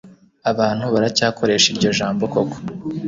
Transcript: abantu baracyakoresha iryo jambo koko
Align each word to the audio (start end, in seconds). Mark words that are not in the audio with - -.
abantu 0.51 0.85
baracyakoresha 0.93 1.67
iryo 1.73 1.89
jambo 1.99 2.23
koko 2.33 2.57